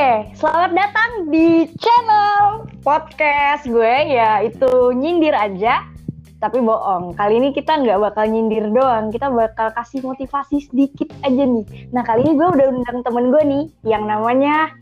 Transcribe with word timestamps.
Oke, 0.00 0.32
selamat 0.32 0.72
datang 0.72 1.10
di 1.28 1.68
channel 1.76 2.64
podcast 2.80 3.68
gue 3.68 3.96
ya 4.08 4.40
itu 4.40 4.96
nyindir 4.96 5.36
aja 5.36 5.84
tapi 6.40 6.56
bohong. 6.56 7.12
Kali 7.20 7.36
ini 7.36 7.52
kita 7.52 7.76
nggak 7.76 8.00
bakal 8.00 8.24
nyindir 8.24 8.72
doang, 8.72 9.12
kita 9.12 9.28
bakal 9.28 9.68
kasih 9.76 10.00
motivasi 10.00 10.64
sedikit 10.64 11.12
aja 11.20 11.44
nih. 11.44 11.92
Nah 11.92 12.00
kali 12.00 12.24
ini 12.24 12.32
gue 12.32 12.48
udah 12.48 12.66
undang 12.72 13.04
temen 13.04 13.28
gue 13.28 13.42
nih 13.44 13.64
yang 13.84 14.08
namanya 14.08 14.72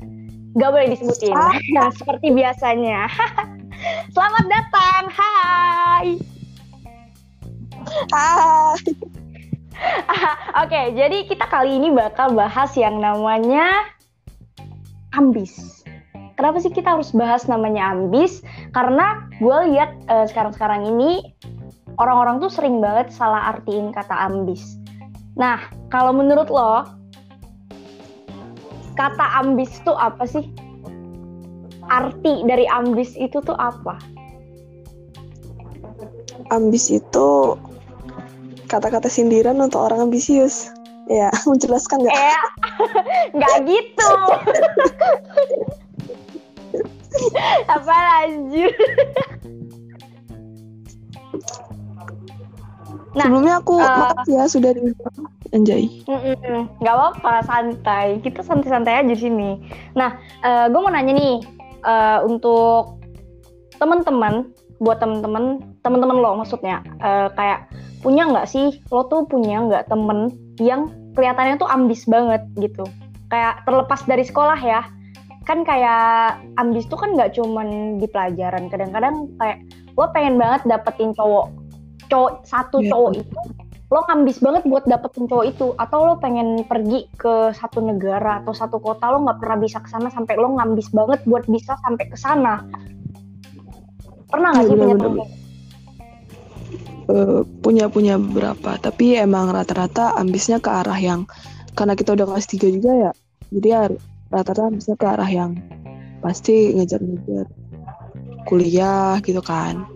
nggak 0.54 0.70
boleh 0.70 0.86
disebutin. 0.94 1.35
Ah. 1.35 1.50
Nah, 1.75 1.90
seperti 1.98 2.30
biasanya. 2.30 3.11
selamat 4.14 4.44
datang, 4.46 5.03
hai. 5.18 6.07
Ah, 8.14 8.71
Oke, 10.62 10.94
jadi 10.94 11.26
kita 11.26 11.50
kali 11.50 11.75
ini 11.75 11.90
bakal 11.90 12.39
bahas 12.39 12.71
yang 12.79 13.03
namanya 13.03 13.97
ambis. 15.17 15.85
Kenapa 16.39 16.62
sih 16.62 16.71
kita 16.71 16.94
harus 16.94 17.11
bahas 17.11 17.50
namanya 17.50 17.90
ambis? 17.94 18.44
Karena 18.71 19.26
gue 19.43 19.58
lihat 19.75 19.90
eh, 20.07 20.26
sekarang-sekarang 20.31 20.86
ini 20.86 21.34
orang-orang 21.98 22.39
tuh 22.39 22.50
sering 22.50 22.79
banget 22.79 23.11
salah 23.11 23.57
artiin 23.57 23.90
kata 23.90 24.14
ambis. 24.14 24.79
Nah, 25.34 25.58
kalau 25.90 26.14
menurut 26.14 26.50
lo, 26.50 26.86
kata 28.94 29.43
ambis 29.43 29.82
tuh 29.82 29.98
apa 29.98 30.26
sih? 30.26 30.46
Arti 31.89 32.45
dari 32.45 32.69
ambis 32.69 33.17
itu 33.17 33.41
tuh 33.41 33.56
apa? 33.56 33.97
ambis 36.48 36.89
itu 36.89 37.59
kata-kata 38.69 39.09
sindiran 39.09 39.61
untuk 39.61 39.84
orang 39.84 40.09
ambisius. 40.09 40.72
Ya, 41.08 41.33
menjelaskan 41.50 42.05
nggak? 42.05 42.17
Eh, 42.17 42.41
nggak 43.37 43.56
gitu. 43.64 44.12
apa 47.73 47.95
lanjut? 47.97 48.75
Nah, 53.17 53.25
Sebelumnya 53.25 53.55
aku 53.59 53.81
eh, 53.81 53.89
makasih 53.89 54.34
ya 54.36 54.45
sudah 54.47 54.70
di 54.77 54.92
Anjay. 55.56 55.89
Nggak 56.79 56.95
apa-apa, 56.95 57.34
santai. 57.48 58.20
Kita 58.20 58.45
santai-santai 58.45 59.01
aja 59.01 59.09
di 59.09 59.17
sini. 59.17 59.56
Nah, 59.97 60.12
gue 60.69 60.77
mau 60.77 60.92
nanya 60.92 61.17
nih 61.17 61.41
eh, 61.89 62.19
untuk 62.29 63.01
teman-teman, 63.81 64.53
buat 64.79 65.01
teman-teman, 65.01 65.64
teman-teman 65.81 66.17
lo 66.20 66.36
maksudnya, 66.36 66.84
eh, 67.01 67.33
kayak 67.33 67.70
punya 68.03 68.31
nggak 68.31 68.47
sih 68.47 68.79
lo 68.95 69.06
tuh 69.11 69.27
punya 69.27 69.59
nggak 69.67 69.91
temen 69.91 70.31
yang 70.62 70.91
kelihatannya 71.17 71.56
tuh 71.61 71.69
ambis 71.69 72.05
banget 72.05 72.42
gitu? 72.59 72.84
Kayak 73.28 73.62
terlepas 73.69 74.01
dari 74.09 74.25
sekolah 74.25 74.59
ya, 74.61 74.84
kan 75.45 75.64
kayak 75.64 76.41
ambis 76.56 76.89
tuh 76.89 76.97
kan 76.97 77.12
nggak 77.17 77.37
cuman 77.37 78.01
di 78.01 78.06
pelajaran. 78.09 78.73
Kadang-kadang 78.73 79.33
kayak 79.36 79.64
lo 79.95 80.09
pengen 80.12 80.41
banget 80.41 80.64
dapetin 80.64 81.12
cowok, 81.12 81.53
cowok 82.09 82.33
satu 82.48 82.81
Iya. 82.81 82.91
cowok 82.92 83.12
itu 83.20 83.41
lo 83.89 84.05
ngambis 84.05 84.45
banget 84.45 84.62
buat 84.69 84.84
dapetin 84.84 85.25
cowok 85.25 85.47
itu 85.48 85.67
atau 85.81 86.12
lo 86.12 86.14
pengen 86.20 86.61
pergi 86.69 87.09
ke 87.17 87.56
satu 87.56 87.81
negara 87.81 88.45
atau 88.45 88.53
satu 88.53 88.77
kota 88.77 89.09
lo 89.09 89.25
nggak 89.25 89.41
pernah 89.41 89.56
bisa 89.56 89.81
ke 89.81 89.89
sana 89.89 90.12
sampai 90.12 90.36
lo 90.36 90.61
ngambis 90.61 90.92
banget 90.92 91.25
buat 91.25 91.48
bisa 91.48 91.73
sampai 91.81 92.05
ke 92.05 92.19
sana 92.20 92.69
pernah 94.29 94.53
nggak 94.53 94.64
Iya, 94.69 94.73
sih 94.73 94.77
punya 94.77 94.97
temen 95.01 95.27
Eh, 97.09 97.41
punya 97.64 97.89
punya 97.89 98.20
berapa? 98.20 98.77
Tapi 98.77 99.17
emang 99.17 99.48
rata-rata 99.48 100.12
ambisnya 100.20 100.61
ke 100.61 100.69
arah 100.69 101.01
yang 101.01 101.25
karena 101.73 101.97
kita 101.97 102.12
udah 102.12 102.28
kelas 102.28 102.47
3 102.53 102.69
juga 102.69 102.92
ya. 102.92 103.12
Jadi 103.48 103.69
ya 103.73 103.89
rata-rata 104.28 104.69
ambisnya 104.69 104.97
ke 105.01 105.06
arah 105.09 105.31
yang 105.31 105.56
pasti 106.20 106.77
ngejar-ngejar 106.77 107.48
kuliah 108.45 109.17
gitu 109.24 109.41
kan. 109.41 109.89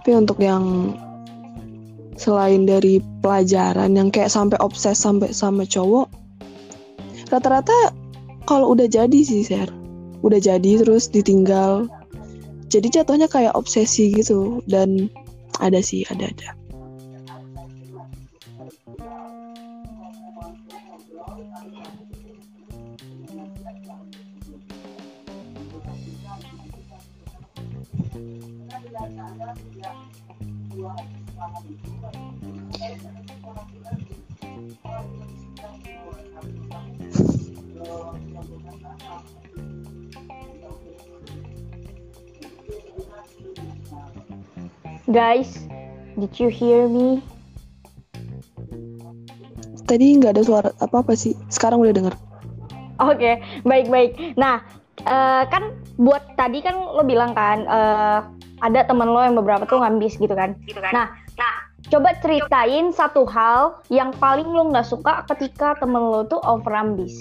Tapi 0.00 0.16
untuk 0.16 0.40
yang 0.40 0.96
selain 2.16 2.64
dari 2.64 3.02
pelajaran 3.20 3.92
yang 3.92 4.08
kayak 4.08 4.30
sampai 4.32 4.56
obses 4.62 4.96
sampai 4.96 5.34
sama 5.34 5.66
cowok 5.66 6.06
rata-rata 7.28 7.90
kalau 8.46 8.70
udah 8.70 8.86
jadi 8.86 9.20
sih 9.26 9.42
Ser 9.42 9.66
udah 10.22 10.38
jadi 10.38 10.86
terus 10.86 11.10
ditinggal 11.10 11.90
jadi 12.70 13.02
jatuhnya 13.02 13.26
kayak 13.26 13.58
obsesi 13.58 14.14
gitu 14.14 14.62
dan 14.70 15.10
ada 15.60 15.80
sih 15.82 16.06
ada 16.10 16.30
ada 16.30 16.63
guys 45.10 45.68
did 46.16 46.32
you 46.38 46.48
hear 46.48 46.86
me? 46.86 47.20
Tadi 49.84 50.16
nggak 50.16 50.38
ada 50.38 50.42
suara 50.42 50.70
apa 50.80 51.04
apa 51.04 51.12
sih. 51.12 51.36
Sekarang 51.52 51.84
udah 51.84 51.92
denger. 51.92 52.14
Oke, 53.02 53.42
baik-baik. 53.68 54.38
Nah, 54.40 54.64
eh, 55.04 55.44
kan 55.50 55.76
buat 56.00 56.24
tadi 56.40 56.64
kan 56.64 56.78
lo 56.78 57.04
bilang 57.04 57.36
kan 57.36 57.68
eh, 57.68 58.20
ada 58.64 58.80
temen 58.88 59.12
lo 59.12 59.20
yang 59.20 59.36
beberapa 59.36 59.68
tuh 59.68 59.84
ngambis 59.84 60.16
gitu 60.16 60.32
kan. 60.32 60.56
Nah, 60.94 61.12
nah, 61.36 61.54
coba 61.92 62.16
ceritain 62.24 62.88
satu 62.94 63.28
hal 63.28 63.84
yang 63.92 64.08
paling 64.16 64.48
lo 64.48 64.72
nggak 64.72 64.88
suka 64.88 65.26
ketika 65.28 65.76
temen 65.76 66.00
lo 66.00 66.24
tuh 66.24 66.40
over 66.46 66.72
ambis. 66.72 67.12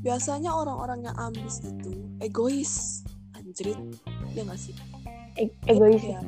biasanya 0.00 0.48
orang-orang 0.56 1.04
yang 1.04 1.16
ambis 1.20 1.60
itu 1.60 1.92
egois. 2.24 3.04
Anjrit. 3.36 3.76
Dia 4.32 4.48
nggak 4.48 4.56
sih 4.56 4.72
E- 5.36 5.54
egois. 5.66 6.02
Iya. 6.02 6.20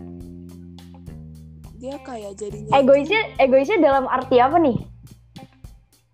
dia 1.77 1.99
kayak 1.99 2.39
jadinya 2.39 2.79
Egoisnya, 2.79 3.21
egoisnya 3.39 3.79
dalam 3.83 4.07
arti 4.07 4.39
apa 4.39 4.55
nih? 4.57 4.79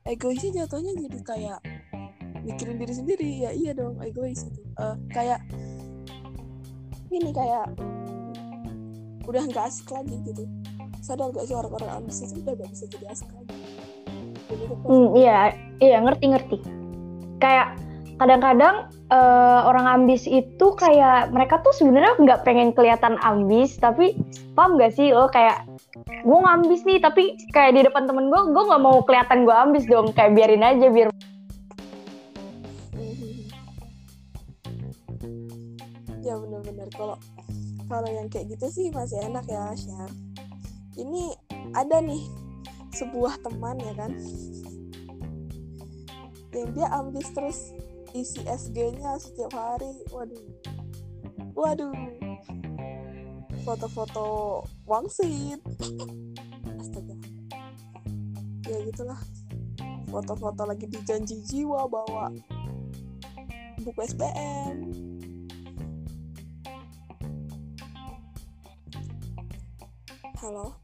egoisnya 0.09 0.65
jatuhnya 0.65 0.97
jadi 0.97 1.19
kayak 1.21 1.59
mikirin 2.41 2.81
diri 2.81 2.95
sendiri 2.97 3.29
ya 3.45 3.51
iya 3.53 3.77
dong 3.77 4.01
egois 4.01 4.41
itu 4.41 4.65
Eh, 4.79 4.97
kayak 5.13 5.45
ini 7.11 7.29
kayak 7.29 7.69
udah 9.25 9.43
nggak 9.45 9.69
asik 9.69 9.93
lagi 9.93 10.17
gitu 10.25 10.49
sadar 11.05 11.29
gak 11.29 11.45
sih 11.45 11.53
orang-orang 11.53 12.01
ambis 12.01 12.25
itu 12.25 12.41
udah 12.41 12.57
gak 12.57 12.71
bisa 12.73 12.85
jadi 12.89 13.07
asik 13.13 13.29
lagi 13.37 13.53
jadi 14.49 14.65
Hmm, 14.89 15.13
iya, 15.13 15.53
iya 15.79 16.01
ngerti-ngerti. 16.01 16.57
Kayak 17.37 17.77
kadang-kadang 18.19 18.91
eh, 19.09 19.61
orang 19.65 19.87
ambis 20.03 20.27
itu 20.27 20.67
kayak 20.75 21.31
mereka 21.31 21.63
tuh 21.63 21.73
sebenarnya 21.73 22.19
nggak 22.19 22.43
pengen 22.43 22.75
kelihatan 22.75 23.15
ambis, 23.23 23.79
tapi 23.79 24.19
paham 24.59 24.77
gak 24.77 24.93
sih 24.99 25.15
lo? 25.15 25.31
Kayak 25.31 25.65
gue 26.27 26.39
ngambis 26.39 26.83
nih, 26.83 26.99
tapi 26.99 27.39
kayak 27.55 27.79
di 27.79 27.81
depan 27.87 28.11
temen 28.11 28.29
gue, 28.29 28.41
gue 28.51 28.65
nggak 28.69 28.83
mau 28.83 28.99
kelihatan 29.07 29.47
gue 29.47 29.55
ambis 29.55 29.87
dong, 29.87 30.11
kayak 30.13 30.35
biarin 30.35 30.67
aja 30.67 30.91
biar 30.91 31.09
ya 36.29 36.37
benar-benar 36.37 36.93
kalau 36.93 37.17
kalau 37.89 38.09
yang 38.13 38.29
kayak 38.29 38.53
gitu 38.53 38.69
sih 38.69 38.87
masih 38.93 39.17
enak 39.25 39.49
ya 39.49 39.73
share 39.73 40.13
ini 41.01 41.33
ada 41.73 42.05
nih 42.05 42.21
sebuah 42.93 43.41
teman 43.41 43.81
ya 43.81 43.97
kan 43.97 44.13
yang 46.53 46.69
dia 46.77 46.89
ambis 46.93 47.33
terus 47.33 47.73
isi 48.21 48.43
SG-nya 48.43 49.19
setiap 49.23 49.53
hari. 49.55 49.93
Waduh. 50.11 50.47
Waduh. 51.55 51.95
Foto-foto 53.63 54.25
wangsit. 54.89 55.61
Astaga. 56.79 57.15
Ya 58.67 58.79
gitulah. 58.87 59.21
Foto-foto 60.09 60.65
lagi 60.65 60.89
di 60.89 60.99
janji 61.05 61.37
jiwa 61.45 61.85
bawa 61.85 62.33
buku 63.85 64.01
SPM 64.05 64.77
Halo, 70.39 70.79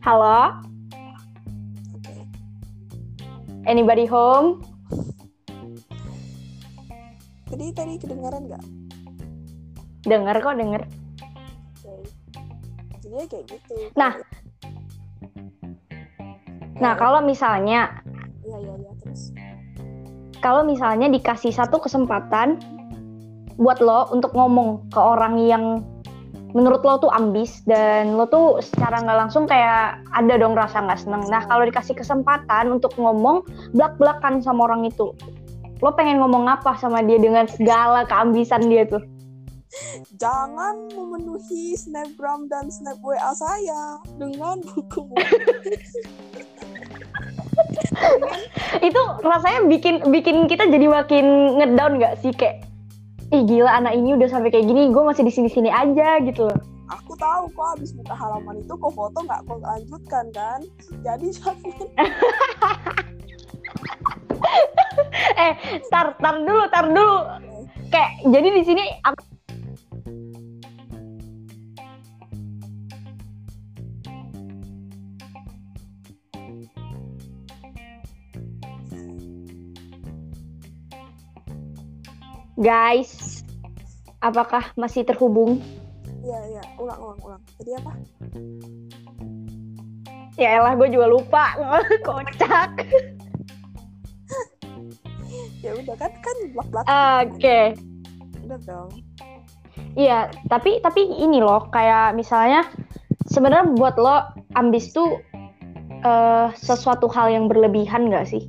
halo. 0.00 0.69
Anybody 3.66 4.06
home? 4.06 4.62
Tadi 7.50 7.66
tadi 7.74 7.94
kedengaran 7.98 8.46
nggak? 8.46 8.64
Denger 10.06 10.36
kok 10.38 10.56
denger. 10.56 10.82
Oke. 11.82 11.94
Jadi 13.02 13.16
ya 13.18 13.24
kayak 13.26 13.44
gitu. 13.50 13.74
Nah. 13.98 14.14
Nah, 16.80 16.96
kalau 16.96 17.20
misalnya 17.20 18.00
Iya 18.40 18.56
iya 18.56 18.74
iya 18.80 18.92
terus. 19.04 19.36
kalau 20.40 20.64
misalnya 20.64 21.12
dikasih 21.12 21.52
satu 21.52 21.76
kesempatan 21.76 22.56
buat 23.60 23.84
lo 23.84 24.08
untuk 24.08 24.32
ngomong 24.32 24.88
ke 24.88 24.96
orang 24.96 25.36
yang 25.36 25.64
menurut 26.52 26.82
lo 26.82 26.98
tuh 26.98 27.10
ambis 27.12 27.62
dan 27.66 28.14
lo 28.18 28.26
tuh 28.26 28.58
secara 28.62 29.00
nggak 29.02 29.18
langsung 29.26 29.44
kayak 29.46 30.02
ada 30.14 30.34
dong 30.38 30.54
rasa 30.54 30.82
nggak 30.82 31.00
seneng. 31.00 31.22
Nah 31.30 31.42
kalau 31.46 31.66
dikasih 31.66 31.94
kesempatan 31.94 32.70
untuk 32.70 32.94
ngomong 32.98 33.42
belak-belakan 33.74 34.42
sama 34.42 34.66
orang 34.70 34.86
itu, 34.88 35.14
lo 35.80 35.90
pengen 35.94 36.18
ngomong 36.22 36.46
apa 36.50 36.76
sama 36.78 37.02
dia 37.04 37.18
dengan 37.18 37.46
segala 37.46 38.06
keambisan 38.06 38.66
dia 38.66 38.86
tuh? 38.86 39.02
Jangan 40.18 40.90
memenuhi 40.90 41.78
snapgram 41.78 42.50
dan 42.50 42.66
snap 42.74 42.98
WA 43.06 43.30
saya 43.38 44.02
dengan 44.18 44.58
buku 44.66 45.06
Itu 48.82 49.02
rasanya 49.22 49.70
bikin 49.70 50.10
bikin 50.10 50.50
kita 50.50 50.66
jadi 50.66 50.90
makin 50.90 51.54
ngedown 51.62 52.02
nggak 52.02 52.18
sih 52.18 52.34
kayak 52.34 52.66
ih 53.30 53.42
gila 53.46 53.70
anak 53.70 53.94
ini 53.94 54.18
udah 54.18 54.28
sampai 54.28 54.50
kayak 54.50 54.66
gini 54.66 54.90
gue 54.90 55.02
masih 55.06 55.22
di 55.22 55.32
sini 55.32 55.48
sini 55.48 55.70
aja 55.70 56.18
gitu. 56.26 56.50
Loh 56.50 56.58
Aku 56.90 57.14
tahu 57.14 57.46
kok 57.54 57.66
habis 57.78 57.94
buka 57.94 58.18
halaman 58.18 58.58
itu 58.58 58.74
kok 58.74 58.90
foto 58.90 59.22
nggak 59.22 59.46
kau 59.46 59.62
lanjutkan 59.62 60.26
kan. 60.34 60.60
Jadi 61.06 61.30
eh 65.46 65.54
tar 65.86 66.18
tar 66.18 66.42
dulu 66.42 66.66
tar 66.74 66.90
dulu. 66.90 67.30
Kayak 67.94 68.10
jadi 68.26 68.48
di 68.58 68.62
sini 68.66 68.84
aku 69.06 69.29
guys 82.60 83.40
apakah 84.20 84.68
masih 84.76 85.02
terhubung 85.08 85.58
Iya 86.20 86.36
iya 86.52 86.62
ulang 86.76 87.00
ulang 87.00 87.20
ulang. 87.24 87.42
Tadi 87.56 87.70
apa? 87.80 87.92
ya 90.36 90.60
elah 90.60 90.76
gue 90.76 90.88
juga 90.92 91.08
lupa 91.08 91.56
kocak 92.06 92.72
Ya 95.60 95.76
udah 95.76 95.96
kan 95.96 96.12
kan 96.20 96.36
belak 96.52 96.66
belak. 96.72 96.84
oke 97.24 97.58
Udah 98.48 98.58
dong. 98.64 98.90
Iya, 99.98 100.30
tapi 100.46 100.78
tapi 100.80 101.02
ini 101.02 101.42
loh 101.42 101.66
kayak 101.70 102.14
misalnya 102.14 102.64
sebenarnya 103.28 103.74
buat 103.74 103.94
lo 103.98 104.22
ambis 104.54 104.94
tuh 104.94 105.18
eh, 106.02 106.48
sesuatu 106.56 107.10
hal 107.10 107.30
yang 107.30 107.44
berlebihan 107.50 108.08
nggak 108.08 108.26
sih? 108.26 108.46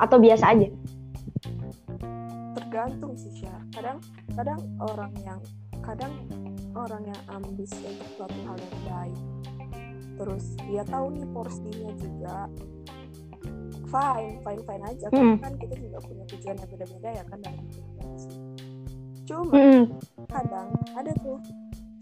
Atau 0.00 0.18
biasa 0.18 0.52
aja? 0.56 0.68
Tergantung 2.82 3.14
sih 3.14 3.30
Syah. 3.38 3.62
kadang 3.70 3.98
kadang 4.34 4.58
orang 4.82 5.14
yang 5.22 5.38
kadang 5.86 6.10
orang 6.74 7.06
yang 7.06 7.20
ambis 7.30 7.70
untuk 7.78 8.08
suatu 8.18 8.34
hal 8.42 8.58
yang 8.58 8.78
baik 8.90 9.18
terus 10.18 10.44
dia 10.66 10.82
tahu 10.90 11.14
nih 11.14 11.22
porsinya 11.30 11.94
juga 11.94 12.50
fine 13.86 14.34
fine 14.42 14.62
fine 14.66 14.82
aja 14.82 15.06
Mm. 15.14 15.38
kan 15.38 15.54
kita 15.62 15.74
juga 15.78 15.98
punya 16.02 16.24
tujuan 16.26 16.56
yang 16.58 16.70
beda-beda 16.74 17.08
ya 17.14 17.24
kan 17.30 17.38
dalam 17.38 17.62
hidup 17.70 17.86
cuma 19.30 19.54
Mm-mm. 19.54 19.82
kadang 20.26 20.68
ada 20.98 21.12
tuh 21.22 21.38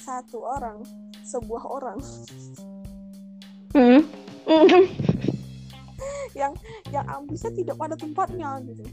satu 0.01 0.39
orang 0.41 0.81
sebuah 1.21 1.65
orang 1.69 2.01
Mm-mm. 3.77 4.01
Mm-mm. 4.49 4.85
Yang 6.35 6.53
ambisnya 7.07 7.51
tidak 7.55 7.77
pada 7.79 7.95
tempatnya 7.99 8.61
gitu. 8.67 8.85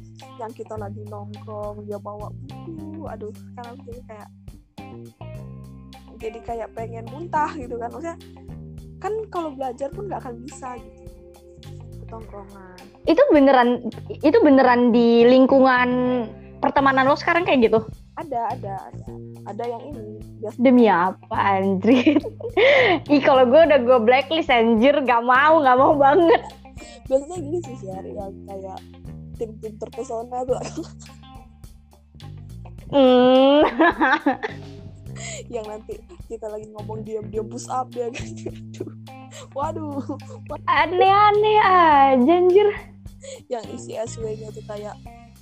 Yang 0.41 0.63
kita 0.63 0.75
lagi 0.77 1.01
nongkrong 1.07 1.85
dia 1.85 1.99
bawa 2.01 2.31
buku 2.33 3.05
aduh 3.07 3.31
sekarang 3.33 3.75
jadi 3.85 4.01
kayak 4.07 4.29
jadi 6.17 6.39
kayak 6.41 6.69
pengen 6.73 7.05
muntah 7.13 7.51
gitu 7.53 7.75
kan. 7.77 7.89
Maksudnya 7.93 8.17
kan 8.97 9.13
kalau 9.29 9.49
belajar 9.53 9.89
pun 9.93 10.09
nggak 10.09 10.21
akan 10.25 10.35
bisa 10.43 10.77
gitu. 10.81 11.03
Ketongkrongan. 12.05 12.77
Itu 13.05 13.21
beneran 13.31 13.69
itu 14.23 14.37
beneran 14.41 14.91
di 14.95 15.27
lingkungan 15.27 15.89
pertemanan 16.57 17.05
lo 17.05 17.13
sekarang 17.13 17.45
kayak 17.45 17.69
gitu? 17.69 17.79
ada 18.17 18.39
ada 18.49 18.73
ada. 18.89 19.05
Ada 19.47 19.63
yang 19.63 19.83
ini. 19.93 20.05
Biasa. 20.41 20.57
Demi 20.59 20.85
apa 20.89 21.37
anjir? 21.37 22.19
Ih 23.13 23.21
kalau 23.21 23.45
gue 23.47 23.61
udah 23.69 23.79
gue 23.79 23.99
blacklist 24.03 24.51
anjir 24.51 24.97
gak 25.05 25.23
mau 25.23 25.61
gak 25.61 25.77
mau 25.77 25.93
banget. 25.95 26.41
Biasanya 27.05 27.37
gini 27.41 27.59
sih 27.63 27.75
Syar, 27.81 28.05
yang 28.05 28.33
kayak 28.45 28.79
tim-tim 29.37 29.73
terpesona 29.77 30.43
tuh. 30.47 30.57
Hmm. 32.87 33.61
yang 35.53 35.65
nanti 35.67 35.99
kita 36.31 36.47
lagi 36.47 36.67
ngomong 36.71 37.03
diam-diam 37.03 37.47
push 37.47 37.67
up 37.67 37.91
dia 37.91 38.07
gitu 38.15 38.51
waduh. 39.53 40.03
Aneh-aneh 40.67 41.59
aja 41.61 42.33
anjir. 42.33 42.69
yang 43.51 43.65
isi 43.75 43.97
SW-nya 43.97 44.53
tuh 44.55 44.63
kayak 44.69 44.95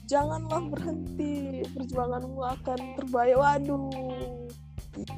janganlah 0.09 0.63
berhenti 0.73 1.61
perjuanganmu 1.69 2.41
akan 2.41 2.79
terbayar. 2.97 3.37
Waduh 3.37 3.93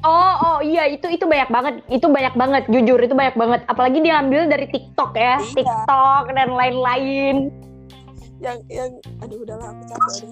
Oh, 0.02 0.34
oh 0.40 0.58
iya 0.58 0.86
itu 0.86 1.06
itu 1.06 1.22
banyak 1.22 1.48
banget. 1.48 1.74
Itu 1.86 2.06
banyak 2.10 2.34
banget, 2.34 2.62
jujur 2.66 2.98
itu 2.98 3.14
banyak 3.14 3.34
banget. 3.34 3.60
Apalagi 3.66 3.98
dia 4.02 4.18
ambil 4.18 4.46
dari 4.46 4.66
TikTok 4.66 5.14
ya, 5.14 5.38
Iya. 5.38 5.54
TikTok 5.54 6.24
dan 6.34 6.48
lain-lain. 6.50 7.36
yang 8.38 8.62
yang 8.70 8.94
aduh 9.18 9.42
udahlah 9.42 9.74
aku 9.74 9.82
capek 9.90 10.30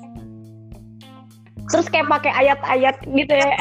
Terus 1.66 1.86
kayak 1.90 2.06
pakai 2.06 2.30
ayat-ayat 2.30 2.96
gitu 3.02 3.34
ya. 3.34 3.50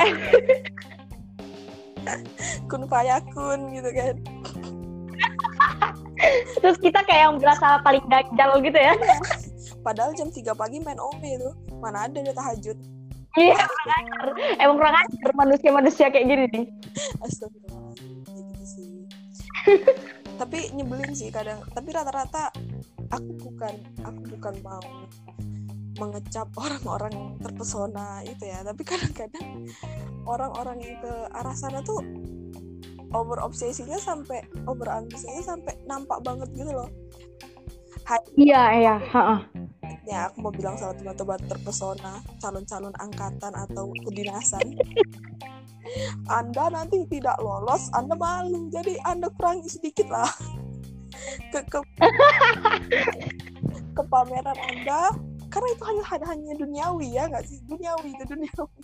kun 2.70 2.86
fayakun 2.86 3.74
gitu 3.74 3.90
kan 3.90 4.14
Terus 6.62 6.78
kita 6.78 7.02
kayak 7.02 7.22
yang 7.26 7.36
berasa 7.42 7.82
paling 7.82 8.06
dajal 8.06 8.62
gitu 8.62 8.78
ya. 8.78 8.94
padahal 9.82 10.14
jam 10.14 10.30
3 10.30 10.54
pagi 10.54 10.78
main 10.82 10.98
ome 10.98 11.38
tuh 11.38 11.54
mana 11.78 12.06
ada 12.06 12.18
dia 12.18 12.34
tahajud 12.34 12.78
Iya, 13.36 13.56
kurang 13.68 13.92
ajar. 14.00 14.26
Emang 14.64 14.78
kurang 14.80 14.96
ajar 14.96 15.32
manusia-manusia 15.36 16.08
kayak 16.08 16.26
gini 16.28 16.46
nih. 16.56 16.66
Astagfirullahaladzim 17.24 18.24
Ya 18.32 18.42
gitu 18.52 18.66
sih 18.66 18.90
tapi 20.36 20.70
nyebelin 20.76 21.16
sih 21.16 21.32
kadang 21.32 21.64
tapi 21.72 21.96
rata-rata 21.96 22.52
aku 23.10 23.32
bukan 23.40 23.76
aku 24.04 24.22
bukan 24.36 24.56
mau 24.62 24.84
mengecap 25.96 26.52
orang-orang 26.60 27.40
terpesona 27.40 28.20
itu 28.28 28.44
ya 28.44 28.60
tapi 28.68 28.84
kadang-kadang 28.84 29.64
orang-orang 30.28 30.78
yang 30.84 31.00
ke 31.00 31.14
arah 31.32 31.56
sana 31.56 31.80
tuh 31.82 32.04
over 33.16 33.40
obsesinya 33.40 33.96
sampai 33.96 34.44
over 34.68 34.92
ambisinya 34.92 35.56
sampai 35.56 35.72
nampak 35.88 36.20
banget 36.22 36.52
gitu 36.52 36.72
loh 36.76 36.90
Iya, 38.38 38.62
iya. 38.78 38.96
heeh. 39.02 39.65
Ya 40.06 40.30
aku 40.30 40.38
mau 40.46 40.54
bilang 40.54 40.78
sama 40.78 40.94
teman-teman 40.94 41.42
terpesona 41.50 42.22
calon-calon 42.38 42.94
angkatan 43.02 43.54
atau 43.54 43.90
kedinasan. 44.06 44.78
Anda 46.30 46.74
nanti 46.74 47.06
tidak 47.06 47.38
lolos 47.46 47.94
anda 47.94 48.18
malu. 48.18 48.74
Jadi 48.74 48.98
anda 49.06 49.30
kurangi 49.38 49.70
sedikit 49.70 50.10
lah. 50.10 50.26
Ke 51.54 51.62
ke, 51.70 51.80
ke 53.94 54.04
pameran 54.10 54.58
anda. 54.58 55.14
Karena 55.54 55.68
itu 55.72 55.84
hanya 55.86 56.04
hanya 56.26 56.54
duniawi 56.58 57.08
ya 57.14 57.30
nggak 57.30 57.46
sih? 57.46 57.62
Duniawi 57.70 58.18
itu 58.18 58.24
duniawi. 58.26 58.82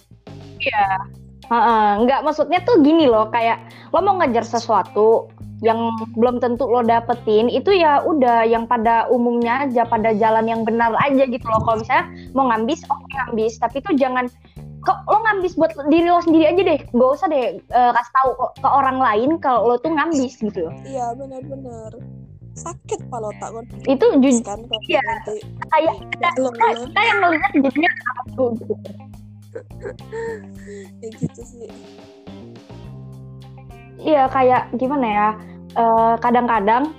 Heeh, 1.51 1.90
Enggak, 2.00 2.24
maksudnya 2.24 2.63
tuh 2.63 2.80
gini 2.80 3.12
loh, 3.12 3.28
kayak 3.28 3.60
lo 3.92 4.00
mau 4.00 4.16
ngejar 4.22 4.48
sesuatu 4.48 5.28
yang 5.62 5.77
belum 6.18 6.41
tentu 6.41 6.65
lo 6.65 6.82
dapetin, 6.82 7.46
itu 7.46 7.70
ya 7.70 8.01
udah 8.01 8.44
yang 8.50 8.65
pada 8.65 9.06
umumnya 9.13 9.70
aja, 9.70 9.86
pada 9.86 10.10
jalan 10.18 10.50
yang 10.50 10.62
benar 10.65 10.89
aja 10.98 11.24
gitu 11.30 11.46
loh. 11.46 11.62
Kalau 11.62 11.77
misalnya 11.86 12.06
mau 12.34 12.50
ngambis, 12.50 12.82
oke 12.89 13.06
ngambis, 13.13 13.62
tapi 13.62 13.77
tuh 13.80 13.94
jangan 13.94 14.25
kok 14.82 14.98
lo 15.06 15.22
ngambis 15.22 15.53
buat 15.53 15.70
diri 15.94 16.10
lo 16.10 16.18
sendiri 16.25 16.50
aja 16.50 16.62
deh, 16.65 16.80
gak 16.82 17.10
usah 17.13 17.27
deh 17.30 17.62
eh, 17.62 17.91
kasih 17.94 18.13
tahu 18.18 18.30
ke, 18.34 18.46
ke 18.65 18.70
orang 18.74 18.98
lain 18.98 19.30
kalau 19.38 19.70
lo 19.70 19.75
tuh 19.77 19.94
ngambis 19.94 20.41
gitu 20.41 20.65
loh. 20.65 20.74
iya 20.82 21.13
benar-benar 21.13 21.94
sakit 22.58 23.00
kalau 23.13 23.30
tak 23.38 23.53
kan 23.53 23.63
Itu 23.86 24.06
jujur 24.18 24.41
kan 24.41 24.60
Iya. 24.89 25.06
kayak 25.70 25.96
kita, 26.01 26.27
belum 26.36 26.53
kita, 26.58 26.65
kita 26.89 27.01
yang 27.06 27.18
ngeliat 27.22 27.51
jadinya 27.53 27.91
aku 28.25 28.44
gitu. 28.58 28.74
ya 31.06 31.10
gitu 31.13 31.41
sih 31.46 31.70
Iya 34.01 34.25
kayak 34.34 34.74
gimana 34.82 35.06
ya? 35.06 35.27
Eh, 35.75 36.16
Kadang-kadang 36.20 36.96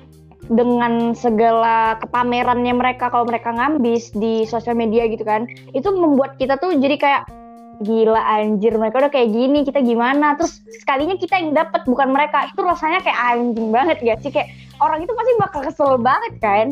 dengan 0.51 1.15
segala 1.15 1.97
kepamerannya 2.03 2.75
mereka 2.75 3.09
kalau 3.09 3.25
mereka 3.25 3.55
ngambis 3.55 4.11
di 4.13 4.43
sosial 4.45 4.75
media 4.75 5.07
gitu 5.07 5.23
kan, 5.23 5.47
itu 5.73 5.87
membuat 5.95 6.37
kita 6.37 6.59
tuh 6.59 6.75
jadi 6.77 6.99
kayak 6.99 7.23
gila 7.83 8.21
anjir 8.39 8.79
mereka 8.79 9.07
udah 9.07 9.13
kayak 9.13 9.33
gini 9.33 9.63
kita 9.63 9.81
gimana? 9.81 10.35
Terus 10.39 10.61
sekalinya 10.83 11.17
kita 11.17 11.41
yang 11.41 11.55
dapat 11.55 11.87
bukan 11.87 12.11
mereka. 12.11 12.51
Itu 12.51 12.63
rasanya 12.63 13.01
kayak 13.01 13.19
anjing 13.19 13.71
banget 13.71 13.97
gak 14.03 14.19
sih? 14.23 14.31
Kayak 14.35 14.51
orang 14.83 15.03
itu 15.03 15.13
pasti 15.15 15.33
bakal 15.39 15.61
kesel 15.63 15.91
banget 15.99 16.35
kan? 16.43 16.67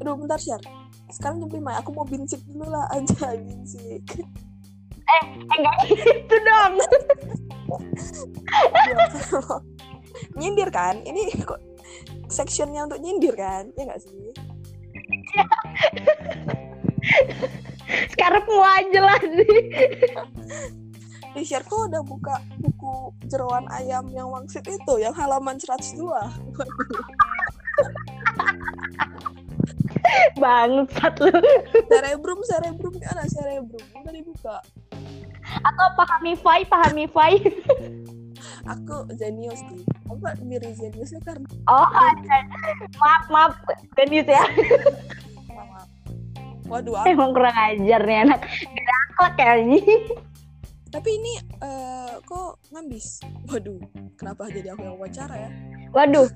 Aduh 0.00 0.16
bentar 0.16 0.40
share 0.40 0.62
sekarang 1.12 1.44
nyampe 1.44 1.60
Mai 1.60 1.76
aku 1.76 1.92
mau 1.92 2.08
binsik 2.08 2.40
dulu 2.48 2.72
lah. 2.72 2.88
Aja 2.96 3.36
binsik 3.36 4.24
eh 5.12 5.24
enggak 5.58 5.76
gitu 5.92 6.36
dong 6.48 6.74
nyindir 10.36 10.68
kan? 10.72 11.00
Ini 11.02 11.42
kok 11.44 11.60
sectionnya 12.28 12.88
untuk 12.88 13.00
nyindir 13.00 13.34
kan? 13.36 13.68
Ya 13.76 13.82
nggak 13.88 14.00
sih? 14.00 14.32
Sekarang 18.12 18.44
mau 18.48 18.62
aja 18.64 19.00
lah 19.02 19.20
sih. 19.20 19.58
Di 21.32 21.42
share 21.48 21.64
kok 21.64 21.88
udah 21.88 22.04
buka 22.04 22.44
buku 22.60 23.16
jeroan 23.24 23.64
ayam 23.72 24.04
yang 24.12 24.28
wangsit 24.28 24.68
itu 24.68 24.94
yang 25.00 25.16
halaman 25.16 25.56
102 25.56 26.04
bangsat 30.36 31.14
lu. 31.24 31.32
Cerebrum 31.88 32.40
cerebrum 32.44 32.94
mana 33.00 33.24
cerebrum 33.24 33.86
udah 33.96 34.12
dibuka. 34.12 34.56
Atau 35.62 35.88
pahamify 35.96 36.68
pahamify 36.68 37.40
aku 38.66 39.08
genius 39.16 39.60
sih. 39.70 39.82
Apa 40.10 40.38
diri 40.42 40.70
geniusnya 40.76 41.20
karena 41.22 41.46
oh 41.70 41.88
maaf 43.02 43.24
maaf. 43.30 43.54
Genius 43.98 44.28
ya. 44.28 44.44
Maaf. 45.50 45.88
waduh 46.70 46.94
aku, 46.96 47.10
emang 47.10 47.30
kurang 47.36 47.56
ajar 47.56 48.00
nih 48.06 48.18
anak. 48.24 48.40
Akhlak 49.12 49.32
kayaknya 49.36 49.82
tapi 50.92 51.08
ini 51.16 51.40
eh, 51.64 52.20
kok 52.20 52.60
ngambis? 52.68 53.24
Waduh 53.48 53.80
kenapa 54.20 54.52
jadi 54.52 54.76
aku 54.76 54.84
yang 54.84 55.00
wawancara 55.00 55.34
ya? 55.40 55.50
Waduh. 55.96 56.28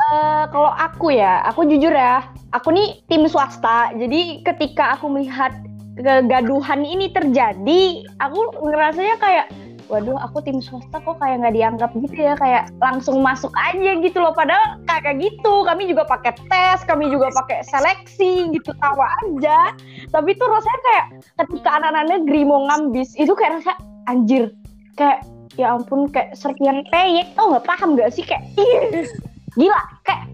Eh, 0.00 0.44
kalau 0.54 0.70
aku 0.70 1.12
ya 1.12 1.42
aku 1.42 1.66
jujur 1.66 1.90
ya 1.90 2.30
aku 2.54 2.70
nih 2.70 3.02
tim 3.10 3.26
swasta. 3.26 3.90
Jadi 3.98 4.46
ketika 4.46 4.94
aku 4.94 5.10
melihat 5.10 5.50
kegaduhan 5.98 6.86
ini 6.86 7.10
terjadi 7.10 8.06
aku 8.22 8.38
ngerasanya 8.70 9.18
kayak 9.18 9.46
waduh 9.90 10.16
aku 10.22 10.38
tim 10.46 10.62
swasta 10.62 11.02
kok 11.02 11.18
kayak 11.18 11.42
nggak 11.42 11.54
dianggap 11.58 11.90
gitu 11.98 12.14
ya 12.14 12.38
kayak 12.38 12.70
langsung 12.78 13.20
masuk 13.20 13.50
aja 13.58 13.98
gitu 13.98 14.18
loh. 14.22 14.32
Padahal 14.32 14.78
kayak 14.86 15.18
gitu. 15.18 15.66
Kami 15.66 15.90
juga 15.90 16.06
pakai 16.06 16.32
tes 16.48 16.80
kami 16.86 17.10
juga 17.10 17.34
pakai 17.34 17.66
seleksi 17.66 18.54
gitu 18.54 18.70
tawa 18.78 19.10
aja. 19.26 19.74
Tapi 20.14 20.30
tuh 20.38 20.48
rasanya 20.48 20.80
kayak 20.86 21.06
ketika 21.44 21.70
anak-anak 21.82 22.06
negeri 22.22 22.46
mau 22.46 22.64
ngambis 22.70 23.18
itu 23.18 23.34
kayak 23.34 23.60
rasa 23.60 23.74
anjir 24.06 24.54
kayak 24.94 25.26
ya 25.58 25.74
ampun 25.74 26.06
kayak 26.08 26.32
serpian 26.38 26.86
peyek. 26.88 27.34
Tau 27.34 27.50
nggak? 27.50 27.66
Paham 27.66 27.98
gak 27.98 28.14
sih? 28.14 28.22
Kayak 28.22 28.46
ih, 28.56 29.10
gila 29.58 29.82
kayak 30.06 30.24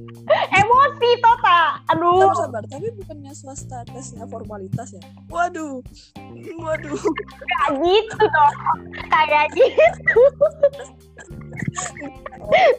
emosi 0.62 1.10
tota 1.20 1.60
aduh. 1.92 2.32
Sabar 2.32 2.36
sabar 2.40 2.64
tapi 2.70 2.88
bukannya 2.96 3.32
swasta 3.36 3.84
tesnya 3.90 4.24
formalitas 4.28 4.96
ya? 4.96 5.02
Waduh 5.28 5.84
waduh. 6.62 7.00
Kayak 7.48 7.70
gitu 7.82 8.24
dong. 8.24 8.54
Kayak 9.10 9.46
gitu. 9.54 10.22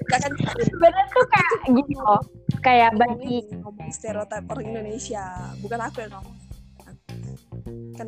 Kan? 0.10 0.32
Sebenarnya 0.64 1.06
tuh 1.12 1.26
kayak 1.30 1.58
gitu 1.78 2.00
loh. 2.00 2.22
Kayak 2.64 2.92
bagi 2.96 3.48
ngomong 3.60 3.90
stereotip 3.92 4.44
orang 4.48 4.66
Indonesia. 4.72 5.26
Bukan 5.60 5.80
aku 5.80 5.98
yang 6.04 6.14
ngomong. 6.16 6.38
Kan 7.98 8.08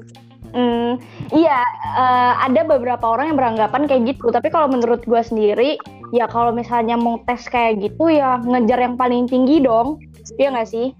Hmm, 0.55 0.95
iya, 1.35 1.59
eh, 1.99 2.33
ada 2.47 2.63
beberapa 2.63 3.03
orang 3.11 3.33
yang 3.33 3.35
beranggapan 3.35 3.91
kayak 3.91 4.15
gitu. 4.15 4.31
Tapi 4.31 4.47
kalau 4.47 4.71
menurut 4.71 5.03
gue 5.03 5.19
sendiri, 5.19 5.75
ya 6.15 6.25
kalau 6.31 6.55
misalnya 6.55 6.95
mau 6.95 7.19
tes 7.27 7.43
kayak 7.51 7.83
gitu 7.83 8.07
ya 8.07 8.39
ngejar 8.39 8.79
yang 8.79 8.95
paling 8.95 9.27
tinggi 9.27 9.59
dong. 9.59 9.99
Iya 10.39 10.55
nggak 10.55 10.69
sih? 10.71 10.95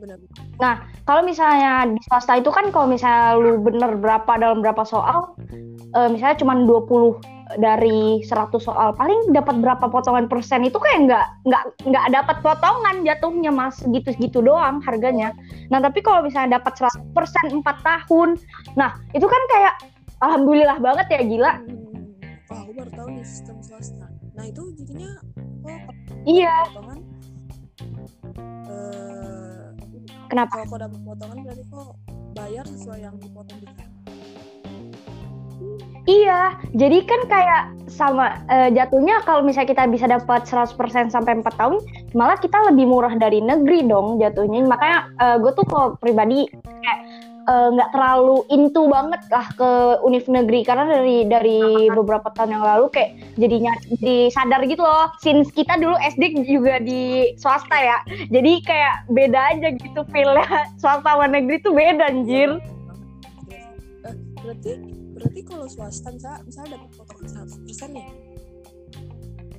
benar 0.00 0.76
Kalau 1.04 1.22
misalnya 1.26 1.88
di 1.90 2.00
swasta 2.06 2.38
itu 2.38 2.48
kan 2.54 2.70
kalau 2.70 2.86
misalnya 2.86 3.36
lu 3.36 3.58
bener 3.60 3.98
berapa 3.98 4.32
dalam 4.38 4.62
berapa 4.62 4.84
soal, 4.86 5.34
eh, 5.96 6.08
misalnya 6.08 6.36
cuma 6.38 6.54
20 6.54 7.18
dari 7.58 8.22
100 8.22 8.62
soal, 8.62 8.94
paling 8.94 9.34
dapat 9.34 9.58
berapa 9.58 9.90
potongan 9.90 10.30
persen 10.30 10.62
itu 10.62 10.78
kayak 10.78 11.10
nggak 11.10 11.26
nggak 11.50 11.64
nggak 11.82 12.06
dapat 12.14 12.36
potongan 12.46 13.02
jatuhnya 13.02 13.50
mas 13.50 13.82
gitu-gitu 13.82 14.38
doang 14.38 14.78
harganya. 14.86 15.34
Nah 15.66 15.82
tapi 15.82 15.98
kalau 15.98 16.22
misalnya 16.22 16.62
dapat 16.62 16.78
100 16.78 17.10
persen 17.10 17.44
4 17.58 17.66
tahun, 17.82 18.38
nah 18.78 18.94
itu 19.10 19.26
kan 19.26 19.42
kayak 19.50 19.74
alhamdulillah 20.22 20.78
banget 20.78 21.06
ya 21.10 21.20
gila. 21.26 21.52
Hmm. 22.50 22.58
Wah, 22.58 22.66
aku 22.66 22.72
baru 22.74 22.90
tahu 22.90 23.08
nih 23.14 23.22
sistem 23.22 23.56
swasta. 23.62 24.06
Nah, 24.34 24.44
itu 24.50 24.62
jadinya 24.74 25.10
kok 25.62 25.94
Iya, 26.26 26.54
potongan 26.74 26.98
eh 28.70 29.66
kenapa? 30.26 30.52
kalau 30.58 30.66
kau 30.66 30.78
dapat 30.82 31.00
potongan 31.06 31.38
berarti 31.46 31.64
kok 31.70 31.90
bayar 32.34 32.64
sesuai 32.66 32.98
yang 33.06 33.14
dipotong 33.22 33.58
di 33.62 33.68
kan. 33.70 33.88
Iya, 36.10 36.58
jadi 36.74 36.98
kan 37.06 37.20
kayak 37.30 37.62
sama 37.86 38.42
eh, 38.50 38.74
jatuhnya 38.74 39.22
kalau 39.22 39.46
misalnya 39.46 39.70
kita 39.70 39.84
bisa 39.86 40.10
dapat 40.10 40.42
100% 40.48 40.74
sampai 41.12 41.38
4 41.38 41.54
tahun, 41.54 41.78
malah 42.18 42.40
kita 42.40 42.58
lebih 42.72 42.90
murah 42.90 43.14
dari 43.14 43.38
negeri 43.38 43.86
dong 43.86 44.18
jatuhnya. 44.18 44.66
Makanya 44.66 44.98
gue 45.38 45.52
tuh 45.54 45.62
kalau 45.70 45.94
pribadi 46.02 46.50
kayak 46.50 46.98
eh, 47.46 47.68
nggak 47.72 47.90
terlalu 47.94 48.44
into 48.52 48.88
banget 48.90 49.22
lah 49.30 49.46
ke 49.54 49.70
univ 50.04 50.24
negeri 50.26 50.60
karena 50.66 50.84
dari 50.88 51.24
dari 51.24 51.60
beberapa 51.92 52.28
tahun 52.34 52.60
yang 52.60 52.64
lalu 52.64 52.86
kayak 52.92 53.16
jadinya 53.36 53.72
jadi 53.88 54.16
sadar 54.32 54.60
gitu 54.66 54.82
loh. 54.82 55.08
Since 55.24 55.52
kita 55.54 55.78
dulu 55.80 55.96
SD 56.00 56.44
juga 56.44 56.82
di 56.82 57.32
swasta 57.40 57.76
ya, 57.76 57.98
jadi 58.28 58.52
kayak 58.64 58.94
beda 59.12 59.40
aja 59.56 59.68
gitu 59.76 60.00
feelnya 60.10 60.46
swasta 60.80 61.16
sama 61.16 61.26
negeri 61.30 61.62
tuh 61.62 61.72
beda 61.72 62.10
anjir. 62.10 62.60
Berarti 64.40 64.72
berarti 65.14 65.40
kalau 65.44 65.66
swasta 65.68 66.08
misalnya, 66.10 66.40
misalnya 66.48 66.70
dapat 66.80 66.90
potongan 66.96 67.44
100% 67.44 67.92
nih. 67.92 68.08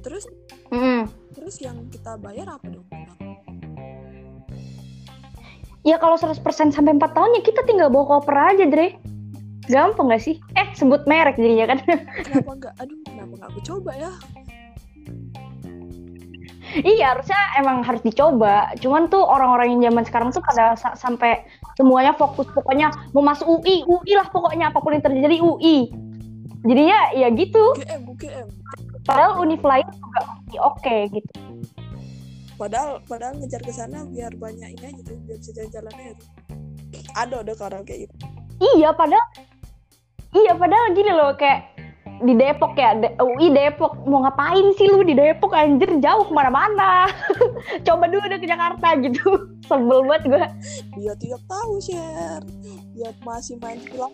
Terus 0.02 0.26
Mm. 0.72 1.04
terus 1.36 1.60
yang 1.60 1.84
kita 1.92 2.16
bayar 2.16 2.48
apa 2.56 2.64
dong? 2.72 2.88
Ya 5.82 5.98
kalau 5.98 6.14
100% 6.14 6.38
sampai 6.70 6.94
4 6.94 7.18
tahun 7.18 7.38
ya 7.38 7.42
kita 7.42 7.66
tinggal 7.66 7.90
bawa 7.90 8.22
koper 8.22 8.38
aja, 8.38 8.66
Dre. 8.70 9.02
Gampang 9.66 10.14
gak 10.14 10.22
sih? 10.22 10.38
Eh, 10.54 10.68
sebut 10.78 11.06
merek 11.10 11.38
jadinya 11.42 11.74
kan. 11.74 11.80
Kenapa 12.26 12.52
enggak? 12.54 12.74
Aduh, 12.82 12.98
kenapa 13.06 13.34
enggak 13.34 13.50
aku 13.50 13.60
coba 13.66 13.92
ya? 13.98 14.12
iya, 16.88 17.18
harusnya 17.18 17.40
emang 17.60 17.84
harus 17.84 18.02
dicoba. 18.06 18.72
Cuman 18.80 19.12
tuh 19.12 19.26
orang-orang 19.26 19.76
yang 19.76 19.92
zaman 19.92 20.04
sekarang 20.08 20.30
tuh 20.32 20.44
pada 20.46 20.78
sa- 20.80 20.96
sampai 20.96 21.44
semuanya 21.76 22.16
fokus 22.16 22.48
pokoknya 22.54 22.94
mau 23.12 23.26
masuk 23.26 23.60
UI, 23.60 23.84
UI 23.84 24.14
lah 24.16 24.28
pokoknya 24.32 24.72
apa 24.72 24.80
pun 24.80 24.96
yang 24.96 25.04
terjadi 25.04 25.42
UI. 25.44 25.92
Jadinya 26.62 27.00
ya 27.18 27.28
gitu. 27.34 27.64
UGM, 27.76 28.02
UGM. 28.16 28.48
Padahal 29.02 29.42
univ 29.42 29.62
lain 29.66 29.88
juga 29.98 30.22
oke 30.62 30.98
gitu. 31.10 31.32
Padahal 32.62 33.02
padahal 33.10 33.42
ngejar 33.42 33.62
ke 33.66 33.74
sana 33.74 34.06
biar 34.06 34.38
banyak 34.38 34.78
ini 34.78 34.86
aja 34.94 35.02
tuh, 35.02 35.18
biar 35.26 35.38
bisa 35.42 35.50
jalan-jalan 35.58 35.94
aja 35.98 36.14
tuh. 36.22 36.30
Ada 37.18 37.36
ada 37.42 37.54
orang 37.58 37.82
kayak 37.90 38.06
gitu. 38.06 38.16
Iya, 38.78 38.94
padahal 38.94 39.26
Iya, 40.32 40.54
padahal 40.56 40.96
gini 40.96 41.12
loh 41.12 41.34
kayak 41.36 41.74
di 42.22 42.38
Depok 42.38 42.78
ya, 42.78 42.94
De- 42.96 43.18
UI 43.18 43.50
Depok 43.52 43.98
mau 44.06 44.22
ngapain 44.24 44.64
sih 44.78 44.88
lu 44.88 45.02
di 45.02 45.18
Depok 45.18 45.58
anjir 45.58 45.90
jauh 46.00 46.24
ke 46.24 46.32
mana-mana 46.32 47.10
coba 47.88 48.06
dulu 48.06 48.22
udah 48.30 48.40
ke 48.40 48.48
Jakarta 48.48 48.88
gitu 49.02 49.26
sebel 49.68 50.06
banget 50.06 50.24
gue 50.30 50.46
Dia 51.02 51.14
tidak 51.18 51.42
tahu 51.50 51.82
share. 51.82 52.46
Dia 52.94 53.10
masih 53.26 53.58
main 53.60 53.82
film. 53.82 54.14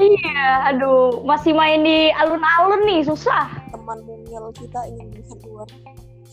Iya 0.00 0.70
aduh 0.70 1.22
masih 1.26 1.52
main 1.54 1.82
di 1.82 2.14
alun-alun 2.14 2.86
nih 2.86 3.02
susah 3.02 3.50
Teman 3.74 3.98
mungil 4.06 4.48
kita 4.54 4.86
ingin 4.86 5.10
bisa 5.10 5.34
keluar 5.42 5.66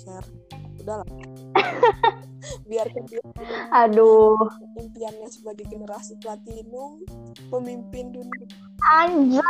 share. 0.07 0.27
Udahlah. 0.79 1.07
Biarkan 2.71 3.03
dia 3.11 3.19
aduh 3.75 4.39
impiannya 4.79 5.27
sebagai 5.27 5.67
generasi 5.67 6.15
platinum, 6.23 7.03
pemimpin 7.51 8.15
dunia. 8.15 8.47
anjir 9.03 9.43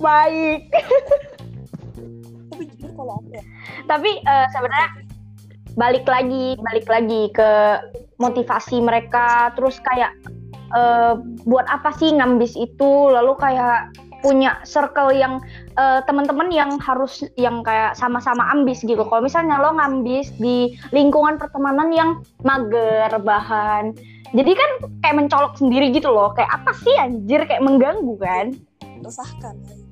baik 0.00 0.72
Tapi 2.48 2.62
jujur 2.72 2.90
kalau 2.96 3.20
aku 3.20 3.28
ya, 3.36 3.44
tapi 3.88 4.10
eh, 4.24 4.46
sebenarnya 4.56 4.90
balik 5.76 6.06
lagi 6.08 6.56
balik 6.64 6.86
lagi 6.88 7.22
ke 7.32 7.50
motivasi 8.16 8.80
mereka 8.80 9.52
terus 9.52 9.76
kayak 9.84 10.16
eh, 10.72 11.14
buat 11.44 11.68
apa 11.68 11.92
sih 12.00 12.08
ngambis 12.12 12.56
itu 12.56 12.90
lalu 13.12 13.36
kayak 13.36 13.92
punya 14.22 14.62
circle 14.62 15.10
yang 15.12 15.42
eh, 15.76 16.00
teman-teman 16.06 16.48
yang 16.54 16.78
harus 16.78 17.26
yang 17.34 17.60
kayak 17.66 17.98
sama-sama 17.98 18.48
ambis 18.54 18.80
gitu. 18.86 19.02
Kalau 19.02 19.20
misalnya 19.20 19.58
lo 19.58 19.74
ngambis 19.74 20.32
di 20.38 20.72
lingkungan 20.94 21.36
pertemanan 21.36 21.90
yang 21.90 22.10
mager 22.46 23.10
bahan 23.20 23.92
jadi 24.32 24.56
kan 24.56 24.70
kayak 25.04 25.16
mencolok 25.20 25.60
sendiri 25.60 25.92
gitu 25.92 26.08
loh. 26.08 26.32
Kayak 26.32 26.64
apa 26.64 26.72
sih 26.80 26.94
anjir? 26.96 27.44
Kayak 27.44 27.68
mengganggu 27.68 28.14
kan? 28.16 28.46
Resahkan 29.04 29.82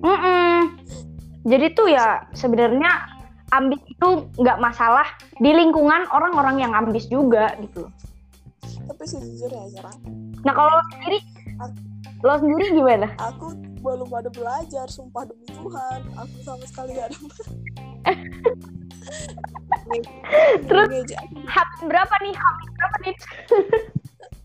Mm-mm. 0.00 0.80
jadi 1.44 1.76
tuh 1.76 1.92
ya 1.92 2.24
sebenarnya 2.32 2.88
ambis 3.52 3.80
itu 3.84 4.08
nggak 4.40 4.60
masalah 4.60 5.04
di 5.36 5.52
lingkungan 5.52 6.08
orang-orang 6.08 6.64
yang 6.64 6.72
ambis 6.72 7.04
juga 7.08 7.52
gitu. 7.60 7.84
Tapi 8.88 9.04
sejujurnya 9.04 9.76
ya 9.76 9.92
nah 10.40 10.56
kalau 10.56 10.80
sendiri 10.88 11.20
lo 12.20 12.36
sendiri 12.36 12.76
gimana? 12.76 13.08
Aku 13.16 13.56
belum 13.80 14.12
ada 14.12 14.28
belajar 14.28 14.86
sumpah 14.92 15.24
demi 15.24 15.48
Tuhan. 15.48 16.00
Aku 16.20 16.36
sama 16.44 16.64
sekali 16.68 16.92
gak 16.96 17.08
ada 17.08 17.18
Terus? 20.68 20.88
Hamin 21.48 21.84
berapa 21.88 22.14
nih? 22.20 22.34
Hamin 22.36 22.68
berapa 22.76 22.96
nih? 23.02 23.14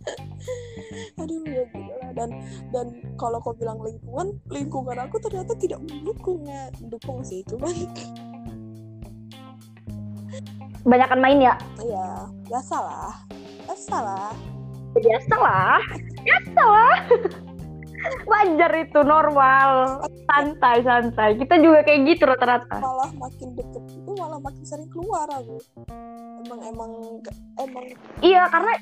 Aduh 1.20 1.42
ya 1.50 1.66
lah 1.98 2.12
dan 2.14 2.30
dan 2.70 2.94
kalau 3.18 3.42
kau 3.42 3.58
bilang 3.58 3.82
lingkungan 3.82 4.38
lingkungan 4.54 4.98
aku 5.02 5.18
ternyata 5.18 5.58
tidak 5.58 5.82
mendukung 5.84 6.46
ya. 6.46 6.70
Mendukung 6.80 7.26
sih 7.26 7.42
cuman 7.50 7.74
banyakan 10.86 11.20
main 11.20 11.40
ya? 11.42 11.56
Ya 11.82 12.30
biasa 12.46 12.78
lah 12.78 13.14
biasa 15.00 15.36
lah 15.36 15.80
biasa 16.24 16.64
lah 16.64 16.98
biasa 17.06 17.42
lah 17.44 17.44
wajar 18.30 18.70
itu 18.86 19.02
normal. 19.02 19.98
Santai 20.30 20.86
santai. 20.86 21.42
Kita 21.42 21.58
juga 21.58 21.82
kayak 21.82 22.06
gitu 22.06 22.30
rata-rata. 22.30 22.78
Malah 22.78 23.10
makin 23.18 23.50
deket 23.58 23.82
itu 23.90 24.12
malah 24.14 24.38
makin 24.38 24.62
sering 24.62 24.90
keluar 24.94 25.26
aku 25.34 25.58
emang 26.46 26.62
emang 26.70 26.92
emang 27.58 27.86
iya 28.22 28.46
karena 28.54 28.74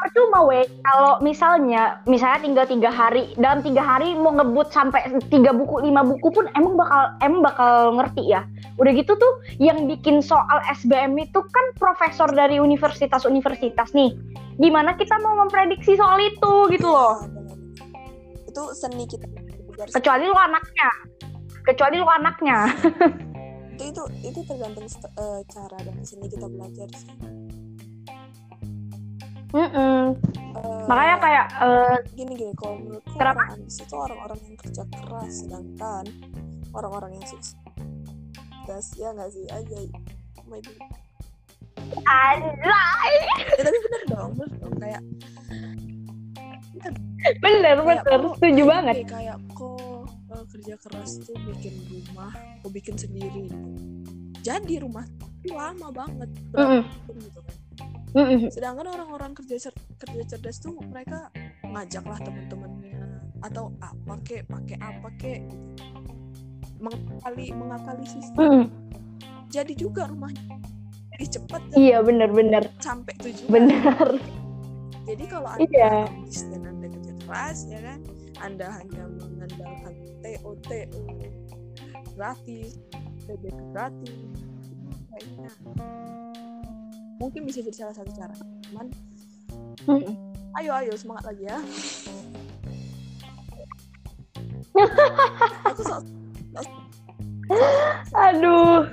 percuma 0.00 0.42
weh 0.48 0.64
kalau 0.88 1.20
misalnya 1.20 2.00
misalnya 2.08 2.40
tinggal 2.40 2.66
tiga 2.66 2.90
hari 2.90 3.30
dalam 3.36 3.60
tiga 3.60 3.84
hari 3.84 4.16
mau 4.16 4.32
ngebut 4.32 4.72
sampai 4.72 5.04
tiga 5.28 5.52
buku 5.52 5.84
lima 5.84 6.00
buku 6.00 6.32
pun 6.32 6.48
emang 6.56 6.74
bakal 6.80 7.02
emang 7.20 7.40
bakal 7.44 7.72
ngerti 8.00 8.32
ya. 8.32 8.48
Udah 8.80 8.92
gitu 8.96 9.12
tuh 9.14 9.32
yang 9.60 9.84
bikin 9.84 10.24
soal 10.24 10.58
SBM 10.72 11.14
itu 11.20 11.40
kan 11.44 11.64
profesor 11.76 12.32
dari 12.32 12.56
universitas-universitas 12.56 13.92
nih. 13.92 14.16
Gimana 14.56 14.96
kita 14.96 15.20
mau 15.20 15.36
memprediksi 15.36 15.94
soal 15.94 16.16
itu 16.20 16.52
gitu 16.72 16.88
loh. 16.88 17.20
Itu 18.48 18.72
seni 18.72 19.04
kita. 19.04 19.28
Belajar 19.70 19.96
kecuali 19.96 20.24
lu 20.28 20.36
anaknya. 20.36 20.90
Kecuali 21.64 21.96
lu 22.00 22.08
anaknya. 22.08 22.58
Itu 23.76 23.84
itu 23.92 24.02
itu 24.24 24.40
tergantung 24.48 24.88
eh, 24.88 25.40
cara 25.48 25.78
dan 25.84 25.96
seni 26.04 26.26
kita 26.28 26.48
belajar 26.48 26.88
sih 26.96 27.39
Mm-mm. 29.50 30.14
Eh, 30.50 30.84
makanya 30.86 31.16
kayak 31.18 31.46
eh, 31.58 31.96
gini 32.14 32.32
gini 32.34 32.52
kalau 32.54 32.78
menurutku 32.78 33.14
Kenapa? 33.14 33.40
orang 33.40 33.54
ambis 33.58 33.76
itu 33.78 33.94
orang-orang 33.94 34.38
yang 34.44 34.56
kerja 34.56 34.82
keras 34.86 35.32
sedangkan 35.42 36.04
orang-orang 36.70 37.10
yang 37.18 37.26
sukses 37.26 37.56
ya 38.94 39.10
nggak 39.10 39.30
sih? 39.30 39.44
Aja 39.48 39.78
maybe. 40.46 40.70
Anjay. 42.04 43.12
Ya, 43.58 43.62
tapi 43.62 43.78
bener 43.82 44.02
dong 44.06 44.30
bener 44.36 44.54
dong. 44.58 44.74
Kayak 44.78 45.02
bener. 46.70 46.92
Kayak 47.20 47.36
bener. 47.42 47.74
kok- 48.06 48.36
setuju 48.38 48.62
kayak 48.62 48.70
banget. 48.70 48.94
kayak 49.06 49.36
kok 49.50 50.06
eh, 50.30 50.44
kerja 50.46 50.74
keras 50.78 51.10
tuh 51.20 51.36
bikin 51.42 51.74
rumah 51.90 52.30
kok 52.62 52.70
bikin 52.70 52.94
sendiri. 52.94 53.50
Jadi 54.40 54.74
rumah 54.78 55.04
lama 55.46 55.88
banget 55.90 56.28
berapa 56.48 56.84
tahun 56.86 57.16
gitu 57.18 57.40
kan 57.40 57.56
Mm-mm. 58.10 58.50
sedangkan 58.50 58.86
orang-orang 58.88 59.32
kerja 59.32 59.70
cer- 59.70 59.86
kerja 59.96 60.22
cerdas 60.26 60.58
tuh 60.58 60.74
mereka 60.80 61.30
ngajak 61.62 62.02
lah 62.02 62.18
teman-temannya 62.18 62.98
atau 63.40 63.70
apa 63.78 64.14
kek 64.20 64.44
pakai 64.44 64.76
apa 64.78 65.08
kek 65.16 65.40
mengakali 66.80 67.52
mengakali 67.52 68.04
sistem. 68.04 68.40
Mm-mm. 68.40 68.64
jadi 69.46 69.72
juga 69.72 70.08
rumahnya 70.08 70.58
lebih 71.14 71.28
cepat 71.30 71.60
iya 71.74 72.00
bener-bener 72.00 72.64
sampai 72.80 73.12
tujuan. 73.20 73.48
Bener 73.52 74.08
jadi 75.04 75.24
kalau 75.26 75.48
anda 75.50 75.66
Iya. 75.66 75.92
ambis 76.06 76.38
dan 76.48 76.62
anda 76.64 76.86
kerja 76.86 77.12
keras 77.20 77.58
ya 77.66 77.80
kan? 77.82 77.98
Anda 78.40 78.66
hanya 78.72 79.04
mengandalkan 79.10 79.92
TOTO 80.22 81.02
gratis 82.14 82.78
BBM 83.26 83.60
gratis 83.70 84.16
kayaknya 85.10 85.50
mungkin 87.20 87.44
bisa 87.44 87.60
jadi 87.60 87.86
salah 87.86 87.94
satu 87.94 88.10
cara 88.16 88.34
cuman 88.72 88.86
Mm-mm. 89.86 90.14
ayo 90.58 90.70
ayo 90.80 90.92
semangat 90.96 91.30
lagi 91.30 91.44
ya. 91.46 91.58
Aku 95.70 95.82
sok 95.84 96.02
aduh. 98.14 98.86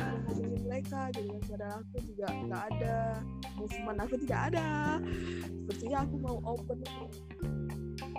Mereka 0.67 0.99
gitu 1.13 1.29
kan 1.33 1.41
padahal 1.49 1.77
aku 1.81 1.97
juga 2.05 2.27
nggak 2.29 2.63
ada. 2.73 2.97
Movement 3.57 3.99
aku 4.05 4.15
tidak 4.25 4.39
ada. 4.53 4.69
Sepertinya 5.45 5.97
aku 6.05 6.15
mau 6.21 6.37
open. 6.45 6.77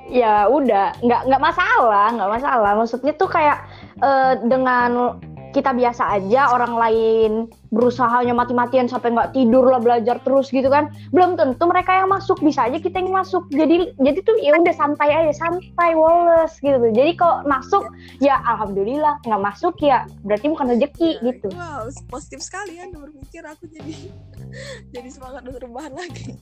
Ya 0.08 0.48
udah 0.48 0.96
nggak 1.04 1.22
nggak 1.28 1.42
masalah 1.42 2.08
nggak 2.14 2.30
masalah. 2.38 2.72
Maksudnya 2.78 3.12
tuh 3.14 3.30
kayak 3.30 3.58
eh, 4.02 4.32
dengan 4.46 5.18
kita 5.58 5.74
biasa 5.74 6.22
aja 6.22 6.54
orang 6.54 6.78
lain 6.78 7.32
berusahanya 7.74 8.32
mati-matian 8.32 8.86
sampai 8.86 9.10
nggak 9.12 9.34
tidur 9.34 9.66
lah 9.66 9.82
belajar 9.82 10.22
terus 10.22 10.54
gitu 10.54 10.70
kan. 10.70 10.88
Belum 11.10 11.34
tentu 11.34 11.66
mereka 11.66 11.98
yang 11.98 12.08
masuk 12.08 12.38
bisa 12.38 12.70
aja 12.70 12.78
kita 12.78 13.02
yang 13.02 13.10
masuk. 13.10 13.50
Jadi 13.50 13.90
jadi 13.98 14.18
tuh 14.22 14.38
ya 14.38 14.54
udah 14.54 14.76
santai 14.78 15.10
aja 15.10 15.34
santai 15.34 15.96
woles 15.96 16.52
gitu 16.60 16.78
jadi 16.92 17.16
kalau 17.16 17.42
masuk 17.48 17.84
ya 18.20 18.38
alhamdulillah 18.44 19.18
nggak 19.24 19.42
masuk 19.42 19.74
ya 19.80 20.04
berarti 20.22 20.46
bukan 20.52 20.76
rezeki 20.76 21.10
Ya, 21.18 21.24
gitu. 21.32 21.48
wow 21.56 21.88
positif 22.12 22.44
sekali 22.44 22.76
ya 22.76 22.84
berpikir 22.92 23.42
aku 23.48 23.64
jadi 23.70 24.12
jadi 24.94 25.08
semangat 25.08 25.42
untuk 25.48 25.64
rebahan 25.64 25.92
lagi. 25.96 26.36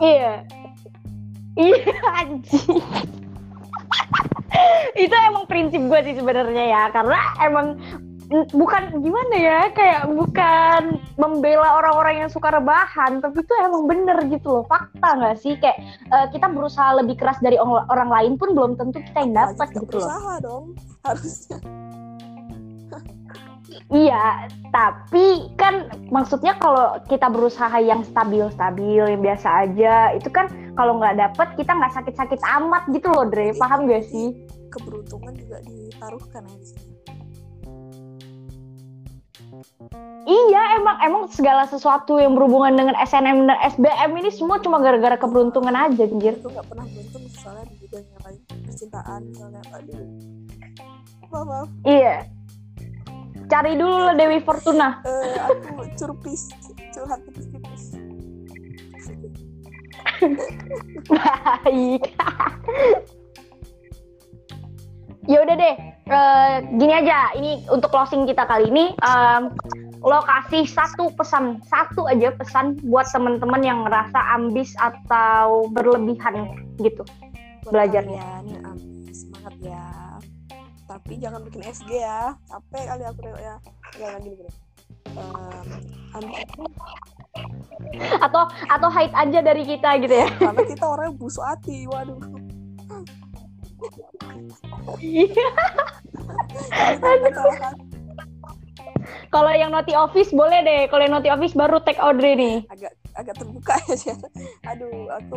Iya. 0.00 0.48
Iya 1.58 1.94
anjing. 2.16 2.80
itu 5.04 5.14
emang 5.28 5.44
prinsip 5.46 5.82
gue 5.82 6.00
sih 6.02 6.14
sebenarnya 6.18 6.64
ya 6.70 6.82
karena 6.90 7.18
emang 7.42 7.78
bukan 8.54 9.02
gimana 9.02 9.34
ya 9.34 9.60
kayak 9.74 10.06
bukan 10.14 11.02
membela 11.18 11.82
orang-orang 11.82 12.22
yang 12.22 12.30
suka 12.30 12.54
rebahan 12.54 13.18
tapi 13.18 13.42
itu 13.42 13.54
emang 13.58 13.90
bener 13.90 14.22
gitu 14.30 14.62
loh 14.62 14.64
fakta 14.70 15.18
nggak 15.18 15.36
sih? 15.42 15.58
Kayak 15.58 15.82
eh, 16.14 16.26
kita 16.30 16.46
berusaha 16.46 16.94
lebih 17.02 17.18
keras 17.18 17.42
dari 17.42 17.58
orang, 17.58 18.06
lain 18.10 18.32
pun 18.38 18.54
belum 18.54 18.78
tentu 18.78 19.02
kita 19.02 19.18
yang 19.26 19.34
dapat 19.34 19.68
gitu 19.74 19.98
loh. 19.98 20.06
Berusaha 20.06 20.34
dong 20.46 20.64
harusnya 21.02 21.58
Iya, 23.90 24.46
tapi 24.70 25.50
kan 25.58 25.90
maksudnya 26.14 26.54
kalau 26.62 27.02
kita 27.10 27.26
berusaha 27.26 27.74
yang 27.82 28.06
stabil-stabil, 28.06 29.02
yang 29.02 29.18
biasa 29.18 29.66
aja, 29.66 30.14
itu 30.14 30.30
kan 30.30 30.46
kalau 30.78 31.02
nggak 31.02 31.18
dapet 31.18 31.48
kita 31.58 31.74
nggak 31.74 31.94
sakit-sakit 31.98 32.38
amat 32.38 32.86
gitu 32.94 33.10
loh, 33.10 33.26
Dre. 33.26 33.50
Paham 33.58 33.90
gak 33.90 34.06
sih? 34.06 34.30
keberuntungan 34.70 35.34
juga 35.34 35.58
ditaruhkan 35.66 36.42
ya 36.46 36.56
di 36.56 36.66
sini 36.66 36.88
Iya, 40.30 40.78
emang 40.78 40.96
emang 41.02 41.22
segala 41.26 41.66
sesuatu 41.66 42.22
yang 42.22 42.38
berhubungan 42.38 42.78
dengan 42.78 42.94
SNM 43.02 43.50
dan 43.50 43.58
SBM 43.66 44.10
ini 44.22 44.30
semua 44.30 44.62
cuma 44.62 44.78
gara-gara 44.78 45.18
keberuntungan 45.18 45.74
aja, 45.74 46.06
anjir. 46.06 46.38
itu 46.38 46.46
nggak 46.46 46.66
pernah 46.70 46.86
beruntung 46.86 47.22
misalnya 47.26 47.64
di 47.66 47.76
bidang 47.82 48.06
yang 48.06 48.22
lain 48.22 48.40
percintaan 48.46 49.20
misalnya 49.26 49.60
aduh 49.74 50.06
maaf, 51.34 51.46
maaf. 51.50 51.68
Iya. 51.82 52.16
Cari 53.50 53.74
dulu 53.74 53.96
lo 53.98 54.12
Dewi 54.14 54.38
Fortuna. 54.46 55.02
Eh, 55.02 55.34
aku 55.42 55.82
curpis 55.98 56.54
curhat 56.94 57.18
tipis-tipis 57.26 57.98
Baik. 61.10 62.02
ya 65.26 65.38
udah 65.42 65.56
deh, 65.58 65.74
eh, 66.06 66.54
gini 66.78 66.92
aja. 66.94 67.34
Ini 67.34 67.66
untuk 67.74 67.90
closing 67.90 68.28
kita 68.28 68.46
kali 68.46 68.70
ini, 68.70 68.94
em, 69.02 69.50
lo 70.00 70.22
kasih 70.22 70.64
satu 70.68 71.10
pesan, 71.18 71.58
satu 71.66 72.06
aja 72.06 72.30
pesan 72.36 72.78
buat 72.86 73.08
temen-temen 73.10 73.62
yang 73.66 73.78
ngerasa 73.82 74.18
ambis 74.36 74.76
atau 74.78 75.66
berlebihan 75.74 76.54
gitu. 76.78 77.02
Belajarnya. 77.68 78.20
Kalian 78.20 78.46
yang 78.46 78.64
ambis 78.70 78.89
tapi 81.00 81.16
jangan 81.16 81.40
bikin 81.48 81.64
SG 81.64 81.90
ya 81.96 82.36
capek 82.46 82.84
kali 82.86 83.04
aku 83.08 83.20
ya 83.40 83.56
jangan 83.96 84.20
gini 84.20 84.36
gini 84.36 84.52
itu 86.44 86.64
Atau 88.20 88.42
atau 88.68 88.88
hide 88.92 89.14
aja 89.16 89.40
dari 89.40 89.64
kita 89.64 89.96
gitu 90.04 90.12
ya. 90.12 90.28
karena 90.44 90.62
kita 90.68 90.84
orangnya 90.84 91.16
busuk 91.16 91.42
hati 91.42 91.88
waduh 91.88 92.20
Iya. 95.00 95.32
Kalau 99.32 99.52
yang 99.56 99.72
Naughty 99.72 99.96
Office 99.96 100.34
boleh 100.36 100.60
deh. 100.60 100.82
Kalau 100.92 101.00
yang 101.06 101.16
Naughty 101.16 101.32
Office 101.32 101.56
baru 101.56 101.80
tag 101.80 101.96
Audrey 101.96 102.36
nih. 102.36 102.56
agak 102.68 102.92
agak 103.16 103.34
terbuka 103.36 103.74
ya 104.06 104.14
aduh 104.66 105.10
aku 105.12 105.36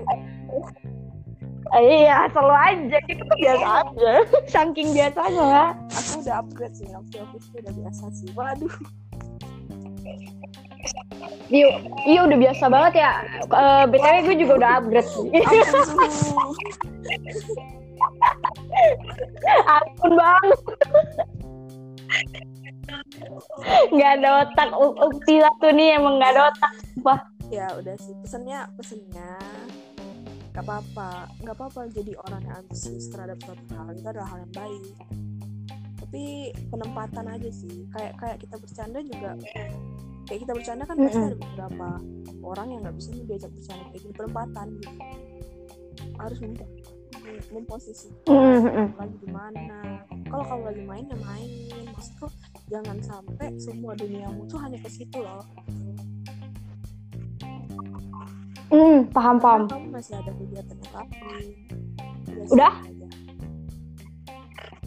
iya, 1.74 2.28
selalu 2.30 2.54
aja 2.54 2.98
kita 3.04 3.24
tuh 3.24 3.38
biasa 3.38 3.68
aja. 3.82 4.12
Saking 4.46 4.88
biasanya. 4.92 5.74
aku 5.88 6.12
udah 6.20 6.36
upgrade 6.40 6.76
sih 6.76 6.88
waktu 6.88 7.16
aku 7.20 7.36
sih 7.40 7.54
udah 7.58 7.74
biasa 7.74 8.04
sih 8.12 8.30
waduh 8.34 8.76
Iya, 11.48 11.70
iya 12.04 12.20
udah 12.24 12.36
biasa 12.36 12.66
banget 12.68 12.94
ya. 13.00 13.12
Eh, 13.46 13.84
BTW 13.88 14.16
gue 14.26 14.36
juga 14.42 14.54
udah 14.60 14.72
upgrade 14.78 15.08
sih. 15.08 15.28
ampun 19.66 20.12
banget. 20.14 20.60
Nggak 23.90 24.12
ada 24.20 24.30
otak. 24.44 24.70
U- 24.76 24.98
Uktila 25.04 25.50
tuh 25.58 25.72
nih 25.72 25.96
emang 25.96 26.20
nggak 26.20 26.32
ada 26.34 26.42
otak. 26.50 26.72
Sumpah. 26.94 27.20
ya 27.48 27.70
udah 27.78 27.94
sih 28.02 28.18
pesennya 28.18 28.66
pesennya 28.74 29.38
nggak 30.54 30.64
apa-apa. 30.70 31.10
Nggak 31.42 31.56
apa-apa 31.58 31.82
jadi 31.90 32.14
orang 32.30 32.42
yang 32.46 32.56
antusias 32.62 33.10
terhadap 33.10 33.38
suatu 33.42 33.64
hal. 33.74 33.90
Itu 33.98 34.06
adalah 34.06 34.30
hal 34.30 34.40
yang 34.46 34.54
baik. 34.54 34.84
Tapi 35.98 36.24
penempatan 36.70 37.26
aja 37.26 37.50
sih. 37.50 37.90
Kayak 37.90 38.14
kayak 38.22 38.38
kita 38.46 38.56
bercanda 38.62 39.00
juga 39.02 39.32
kayak 40.24 40.40
kita 40.48 40.54
bercanda 40.56 40.84
kan 40.88 40.96
pasti 40.96 41.20
ada 41.20 41.36
beberapa 41.36 41.90
orang 42.46 42.68
yang 42.70 42.82
nggak 42.86 42.96
bisa 43.02 43.10
diajak 43.26 43.52
bercanda. 43.52 43.84
Kayak 43.90 44.02
gitu 44.06 44.14
penempatan 44.14 44.66
gitu. 44.78 44.90
Harus 46.22 46.38
mem- 46.46 46.70
mem- 47.26 47.48
memposisikan 47.50 48.94
lagi 48.94 49.18
di 49.18 49.30
mana. 49.34 50.06
Kalau 50.30 50.46
kamu 50.46 50.64
lagi 50.70 50.84
main 50.86 51.06
ya 51.10 51.18
main. 51.18 51.84
Maksudku 51.98 52.28
jangan 52.70 52.98
sampai 53.02 53.50
semua 53.58 53.98
duniamu 53.98 54.46
tuh 54.46 54.62
hanya 54.62 54.78
ke 54.82 54.90
situ 54.90 55.18
loh 55.18 55.42
Hmm, 58.94 59.10
paham 59.10 59.42
paham. 59.42 59.62
Karena 59.66 59.74
kamu 59.74 59.90
masih 59.90 60.14
ada 60.22 60.32
kegiatan 60.38 60.78
lain 60.94 61.50
Udah? 62.54 62.74
aja. 62.78 63.08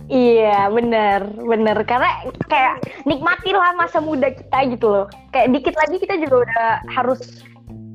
Iya, 0.07 0.71
bener, 0.71 1.21
bener. 1.43 1.77
Karena 1.83 2.11
kayak 2.47 2.87
nikmatilah 3.03 3.75
masa 3.75 3.99
muda 3.99 4.31
kita 4.31 4.59
gitu 4.71 4.87
loh. 4.87 5.07
Kayak 5.35 5.59
dikit 5.59 5.75
lagi 5.75 5.97
kita 5.99 6.15
juga 6.23 6.47
udah 6.47 6.67
harus 6.95 7.43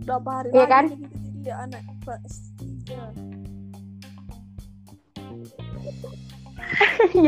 berapa 0.04 0.30
hari 0.36 0.50
Iya 0.52 0.67
lagi 0.67 0.71
kan? 0.76 0.86
jadi 1.39 1.52
anak 1.63 1.84
pasti 2.04 2.67
ya. 2.91 3.06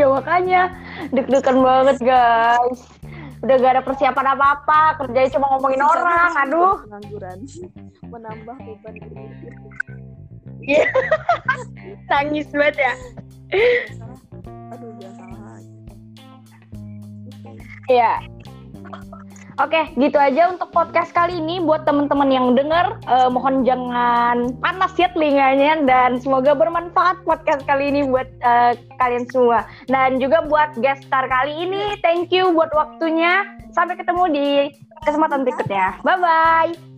ya 0.04 0.06
makanya 0.12 0.62
deg-degan 1.16 1.64
banget 1.64 1.98
guys. 2.04 2.80
Udah 3.44 3.60
gak 3.60 3.76
ada 3.76 3.84
persiapan 3.84 4.26
apa-apa, 4.34 4.82
kerjanya 5.04 5.30
cuma 5.36 5.46
ngomongin 5.52 5.78
Sisanya 5.78 5.94
orang. 6.00 6.32
Aduh. 6.48 6.76
pengangguran 6.88 7.38
menambah 8.14 8.56
beban 8.56 8.94
hidup 8.96 9.20
Nangis 12.10 12.48
banget 12.50 12.76
ya. 12.80 12.94
salah 13.92 14.20
aduh 14.72 14.96
aja 14.96 15.10
oke 15.28 15.60
Iya. 17.92 18.24
Oke, 19.62 19.94
gitu 20.02 20.18
aja 20.18 20.50
untuk 20.50 20.74
podcast 20.74 21.14
kali 21.14 21.38
ini. 21.38 21.62
Buat 21.62 21.86
teman-teman 21.86 22.30
yang 22.34 22.58
denger, 22.58 22.98
eh, 23.06 23.30
mohon 23.30 23.62
jangan 23.62 24.50
panas 24.58 24.94
ya 24.98 25.14
telinganya 25.14 25.86
dan 25.86 26.18
semoga 26.18 26.58
bermanfaat 26.58 27.22
podcast 27.22 27.62
kali 27.70 27.94
ini 27.94 28.10
buat 28.10 28.26
eh, 28.42 28.74
kalian 28.98 29.30
semua. 29.30 29.70
Dan 29.86 30.18
juga 30.18 30.42
buat 30.50 30.74
guest 30.82 31.06
star 31.06 31.30
kali 31.30 31.70
ini, 31.70 32.02
thank 32.02 32.34
you 32.34 32.50
buat 32.50 32.74
waktunya. 32.74 33.46
Sampai 33.74 33.98
ketemu 33.98 34.24
di 34.34 34.48
kesempatan 35.06 35.46
berikutnya. 35.46 36.02
Bye 36.02 36.18
bye. 36.18 36.93